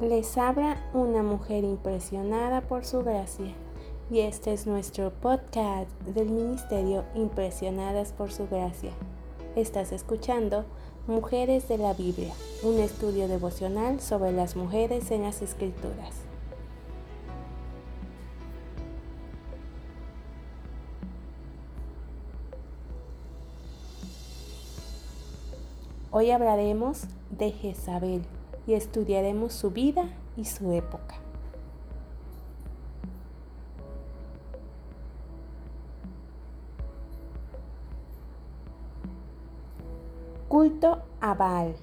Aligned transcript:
Les 0.00 0.38
habla 0.38 0.76
una 0.94 1.24
mujer 1.24 1.64
impresionada 1.64 2.60
por 2.60 2.84
su 2.84 3.02
gracia 3.02 3.52
y 4.12 4.20
este 4.20 4.52
es 4.52 4.64
nuestro 4.64 5.10
podcast 5.10 5.90
del 6.02 6.30
Ministerio 6.30 7.04
Impresionadas 7.16 8.12
por 8.12 8.30
su 8.30 8.46
gracia. 8.46 8.92
Estás 9.56 9.90
escuchando 9.90 10.64
Mujeres 11.08 11.66
de 11.66 11.78
la 11.78 11.94
Biblia, 11.94 12.32
un 12.62 12.78
estudio 12.78 13.26
devocional 13.26 14.00
sobre 14.00 14.30
las 14.30 14.54
mujeres 14.54 15.10
en 15.10 15.24
las 15.24 15.42
escrituras. 15.42 16.14
Hoy 26.12 26.30
hablaremos 26.30 27.02
de 27.36 27.50
Jezabel 27.50 28.22
y 28.68 28.74
estudiaremos 28.74 29.54
su 29.54 29.70
vida 29.70 30.10
y 30.36 30.44
su 30.44 30.72
época. 30.72 31.14
Culto 40.48 40.98
a 41.22 41.32
Baal. 41.32 41.76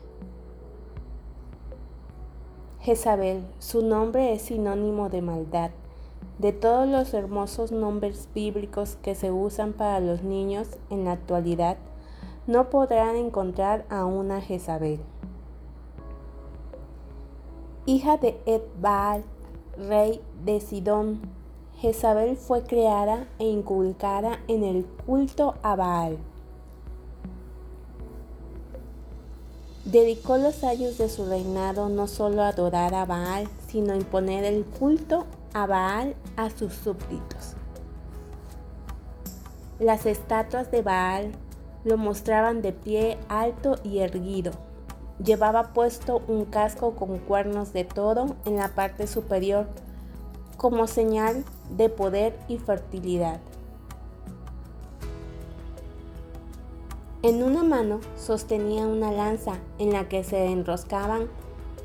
Jezabel, 2.81 3.43
su 3.57 3.83
nombre 3.83 4.33
es 4.33 4.43
sinónimo 4.43 5.09
de 5.09 5.23
maldad. 5.23 5.71
De 6.37 6.53
todos 6.53 6.87
los 6.87 7.15
hermosos 7.15 7.71
nombres 7.71 8.29
bíblicos 8.35 8.97
que 9.01 9.15
se 9.15 9.31
usan 9.31 9.73
para 9.73 9.99
los 9.99 10.21
niños 10.21 10.67
en 10.91 11.05
la 11.05 11.13
actualidad, 11.13 11.77
no 12.45 12.69
podrán 12.69 13.15
encontrar 13.15 13.85
a 13.89 14.05
una 14.05 14.39
Jezabel 14.39 14.99
hija 17.85 18.17
de 18.17 18.39
Edbaal, 18.45 19.23
rey 19.77 20.21
de 20.43 20.59
Sidón. 20.59 21.21
Jezabel 21.77 22.37
fue 22.37 22.63
creada 22.63 23.27
e 23.37 23.45
inculcada 23.45 24.39
en 24.47 24.63
el 24.63 24.85
culto 25.05 25.55
a 25.61 25.75
Baal. 25.75 26.17
Dedicó 29.83 30.37
los 30.37 30.63
años 30.63 30.97
de 30.97 31.09
su 31.09 31.25
reinado 31.25 31.89
no 31.89 32.07
solo 32.07 32.41
a 32.41 32.47
adorar 32.47 32.95
a 32.95 33.05
Baal, 33.05 33.47
sino 33.67 33.93
a 33.93 33.97
imponer 33.97 34.43
el 34.43 34.65
culto 34.65 35.25
a 35.53 35.67
Baal 35.67 36.15
a 36.37 36.49
sus 36.49 36.73
súbditos. 36.73 37.53
Las 39.79 40.05
estatuas 40.05 40.71
de 40.71 40.81
Baal 40.81 41.33
lo 41.83 41.97
mostraban 41.97 42.61
de 42.63 42.71
pie 42.71 43.17
alto 43.29 43.75
y 43.83 43.99
erguido, 43.99 44.53
Llevaba 45.23 45.73
puesto 45.73 46.21
un 46.27 46.45
casco 46.45 46.95
con 46.95 47.19
cuernos 47.19 47.71
de 47.71 47.85
toro 47.85 48.35
en 48.45 48.57
la 48.57 48.69
parte 48.69 49.07
superior 49.07 49.67
como 50.57 50.87
señal 50.87 51.45
de 51.69 51.89
poder 51.89 52.37
y 52.47 52.57
fertilidad. 52.57 53.39
En 57.21 57.41
una 57.41 57.63
mano 57.63 58.01
sostenía 58.17 58.85
una 58.85 59.11
lanza 59.11 59.53
en 59.79 59.93
la 59.93 60.07
que 60.07 60.23
se 60.23 60.45
enroscaban 60.45 61.27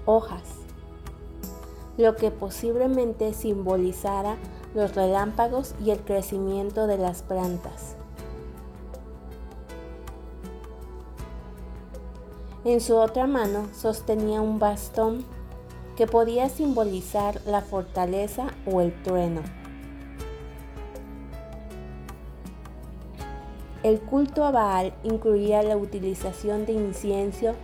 hojas, 0.05 0.43
lo 1.97 2.17
que 2.17 2.31
posiblemente 2.31 3.33
simbolizara 3.33 4.37
los 4.75 4.95
relámpagos 4.95 5.75
y 5.83 5.93
el 5.93 6.01
crecimiento 6.01 6.87
de 6.87 6.99
las 6.99 7.23
plantas. 7.23 7.97
En 12.63 12.83
su 12.83 12.97
otra 12.97 13.27
mano 13.27 13.69
sostenía 13.75 14.43
un 14.43 14.59
bastón 14.59 15.25
que 15.97 16.07
podía 16.07 16.51
simbolizar 16.51 17.41
la 17.47 17.63
fortaleza 17.63 18.49
o 18.71 18.83
el 18.83 18.93
trueno. 19.03 19.41
El 23.83 23.99
culto 24.01 24.45
a 24.45 24.51
Baal 24.51 24.93
incluía 25.05 25.63
la 25.63 25.79
utilización 25.79 26.67
de 26.67 26.73
incienso 26.73 27.55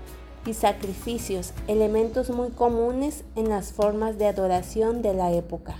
y 0.46 0.54
sacrificios, 0.54 1.52
elementos 1.66 2.30
muy 2.30 2.48
comunes 2.48 3.24
en 3.34 3.50
las 3.50 3.72
formas 3.72 4.16
de 4.16 4.26
adoración 4.26 5.02
de 5.02 5.12
la 5.12 5.30
época. 5.32 5.76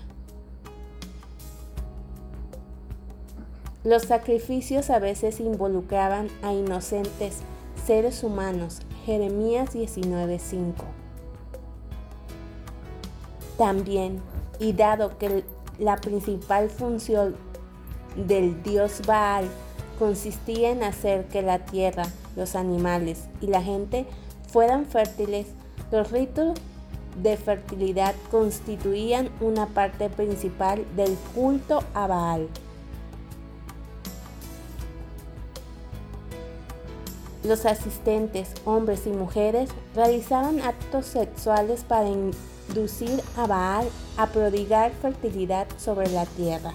Los 3.82 4.02
sacrificios 4.02 4.90
a 4.90 4.98
veces 4.98 5.40
involucraban 5.40 6.28
a 6.42 6.52
inocentes 6.52 7.38
seres 7.86 8.22
humanos 8.22 8.80
Jeremías 9.06 9.72
19:5. 9.72 10.84
También, 13.56 14.20
y 14.58 14.72
dado 14.72 15.16
que 15.16 15.44
la 15.78 15.96
principal 15.96 16.70
función 16.70 17.36
del 18.16 18.60
dios 18.64 19.02
Baal 19.06 19.46
consistía 20.00 20.70
en 20.70 20.82
hacer 20.82 21.26
que 21.28 21.40
la 21.40 21.60
tierra, 21.60 22.06
los 22.34 22.56
animales 22.56 23.28
y 23.40 23.46
la 23.46 23.62
gente 23.62 24.06
fueran 24.48 24.86
fértiles, 24.86 25.46
los 25.92 26.10
ritos 26.10 26.58
de 27.22 27.36
fertilidad 27.36 28.14
constituían 28.32 29.30
una 29.40 29.66
parte 29.66 30.10
principal 30.10 30.84
del 30.96 31.16
culto 31.32 31.84
a 31.94 32.08
Baal. 32.08 32.48
Los 37.46 37.64
asistentes, 37.64 38.48
hombres 38.64 39.06
y 39.06 39.10
mujeres, 39.10 39.70
realizaban 39.94 40.60
actos 40.62 41.06
sexuales 41.06 41.84
para 41.84 42.08
inducir 42.08 43.22
a 43.36 43.46
Baal 43.46 43.88
a 44.16 44.26
prodigar 44.26 44.90
fertilidad 44.90 45.68
sobre 45.76 46.10
la 46.10 46.26
tierra. 46.26 46.72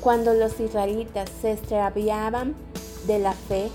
Cuando 0.00 0.34
los 0.34 0.58
israelitas 0.58 1.30
se 1.40 1.52
extraviaban 1.52 2.56
de 3.06 3.20
la 3.20 3.34
fe 3.34 3.70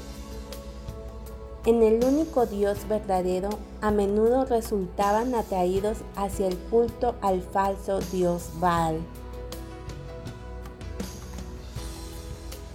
en 1.65 1.83
el 1.83 2.03
único 2.03 2.47
Dios 2.47 2.79
verdadero, 2.89 3.49
a 3.79 3.91
menudo 3.91 4.43
resultaban 4.43 5.33
atraídos 5.33 5.99
hacia 6.17 6.47
el 6.47 6.57
culto 6.57 7.15
al 7.21 7.41
falso 7.41 7.99
Dios 8.11 8.49
Baal. 8.59 8.99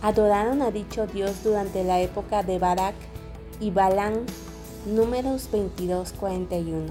Adoraron 0.05 0.61
a 0.61 0.71
dicho 0.71 1.07
Dios 1.07 1.43
durante 1.43 1.83
la 1.83 1.99
época 1.99 2.43
de 2.43 2.59
Barak 2.59 2.95
y 3.59 3.71
Balán, 3.71 4.27
números 4.85 5.49
22-41. 5.51 6.91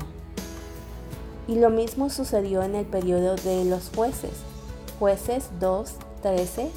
Y 1.48 1.60
lo 1.60 1.70
mismo 1.70 2.10
sucedió 2.10 2.64
en 2.64 2.74
el 2.74 2.88
periodo 2.88 3.36
de 3.36 3.66
los 3.66 3.92
jueces, 3.96 4.32
jueces 4.98 5.50
2, 5.60 5.92
13, 6.24 6.72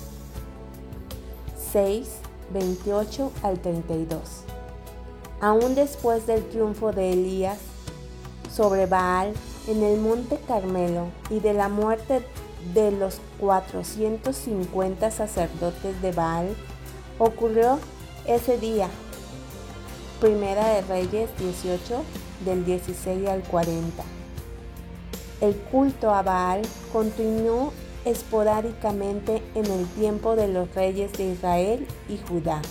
6, 1.72 2.08
28 2.52 3.32
al 3.42 3.58
32. 3.58 4.18
Aún 5.40 5.74
después 5.74 6.26
del 6.26 6.46
triunfo 6.50 6.92
de 6.92 7.14
Elías 7.14 7.60
sobre 8.54 8.84
Baal 8.84 9.32
en 9.68 9.82
el 9.82 9.98
monte 9.98 10.38
Carmelo 10.46 11.06
y 11.30 11.40
de 11.40 11.54
la 11.54 11.70
muerte 11.70 12.22
de 12.74 12.90
los 12.90 13.20
450 13.40 15.10
sacerdotes 15.10 16.00
de 16.02 16.12
Baal 16.12 16.54
ocurrió 17.18 17.78
ese 18.26 18.58
día. 18.58 18.88
Primera 20.20 20.68
de 20.70 20.82
Reyes 20.82 21.30
18 21.38 22.02
del 22.44 22.64
16 22.64 23.28
al 23.28 23.42
40. 23.42 24.02
El 25.40 25.54
culto 25.54 26.10
a 26.10 26.22
Baal 26.22 26.62
continuó 26.92 27.72
esporádicamente 28.04 29.42
en 29.54 29.66
el 29.66 29.86
tiempo 29.88 30.36
de 30.36 30.48
los 30.48 30.74
reyes 30.74 31.12
de 31.14 31.32
Israel 31.32 31.86
y 32.08 32.18
Judá. 32.18 32.62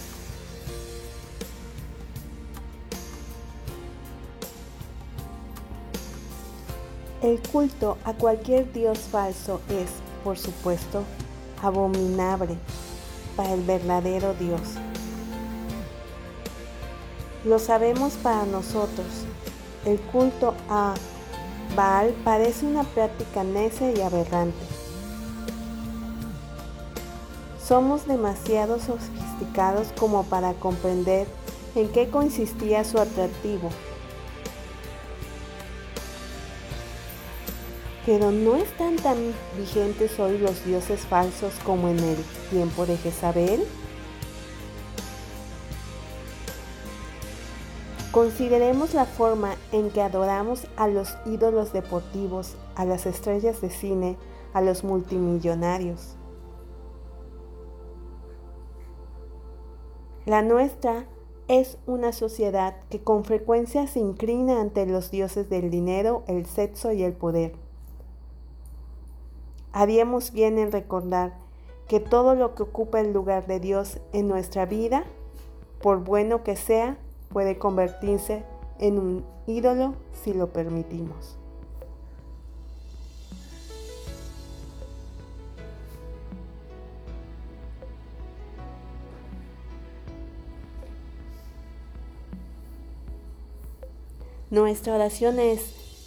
El 7.26 7.42
culto 7.42 7.98
a 8.04 8.14
cualquier 8.14 8.72
dios 8.72 9.00
falso 9.00 9.60
es, 9.68 9.88
por 10.24 10.38
supuesto, 10.38 11.02
abominable 11.60 12.56
para 13.36 13.52
el 13.56 13.64
verdadero 13.64 14.36
Dios. 14.36 14.62
Lo 17.44 17.58
sabemos 17.58 18.14
para 18.22 18.46
nosotros. 18.46 19.08
El 19.86 20.00
culto 20.00 20.54
a 20.70 20.94
Baal 21.76 22.14
parece 22.24 22.68
una 22.68 22.84
práctica 22.84 23.44
necia 23.44 23.92
y 23.92 24.02
aberrante. 24.02 24.64
Somos 27.60 28.06
demasiado 28.06 28.78
sofisticados 28.78 29.88
como 30.00 30.26
para 30.26 30.54
comprender 30.54 31.26
en 31.74 31.90
qué 31.90 32.08
consistía 32.08 32.84
su 32.84 33.00
atractivo 33.00 33.72
Pero 38.06 38.32
no 38.32 38.56
están 38.56 38.98
tan 38.98 39.18
vigentes 39.58 40.20
hoy 40.20 40.38
los 40.38 40.64
dioses 40.64 41.02
falsos 41.02 41.54
como 41.66 41.88
en 41.88 41.98
el 41.98 42.18
tiempo 42.52 42.86
de 42.86 42.98
Jezabel. 42.98 43.64
Consideremos 48.12 48.94
la 48.94 49.06
forma 49.06 49.56
en 49.72 49.90
que 49.90 50.02
adoramos 50.02 50.68
a 50.78 50.88
los 50.88 51.18
ídolos 51.26 51.74
deportivos, 51.74 52.56
a 52.76 52.86
las 52.86 53.08
estrellas 53.08 53.60
de 53.60 53.72
cine, 53.72 54.18
a 54.54 54.62
los 54.62 54.84
multimillonarios. 54.84 56.16
La 60.26 60.44
nuestra 60.44 61.08
es 61.48 61.78
una 61.88 62.14
sociedad 62.14 62.76
que 62.90 63.04
con 63.04 63.26
frecuencia 63.26 63.86
se 63.88 64.00
inclina 64.00 64.62
ante 64.62 64.86
los 64.86 65.12
dioses 65.12 65.50
del 65.50 65.70
dinero, 65.70 66.24
el 66.28 66.46
sexo 66.46 66.92
y 66.92 67.04
el 67.04 67.14
poder. 67.14 67.65
Haríamos 69.76 70.32
bien 70.32 70.58
en 70.58 70.72
recordar 70.72 71.34
que 71.90 72.00
todo 72.00 72.34
lo 72.34 72.56
que 72.56 72.64
ocupa 72.64 73.02
el 73.02 73.12
lugar 73.12 73.46
de 73.46 73.60
Dios 73.60 74.00
en 74.14 74.30
nuestra 74.30 74.66
vida, 74.66 75.04
por 75.82 76.02
bueno 76.02 76.46
que 76.46 76.56
sea, 76.56 76.98
puede 77.28 77.58
convertirse 77.58 78.46
en 78.80 78.98
un 78.98 79.26
ídolo 79.48 79.96
si 80.14 80.34
lo 80.34 80.54
permitimos. 80.54 81.38
Nuestra 94.50 94.96
oración 94.96 95.38
es 95.38 95.85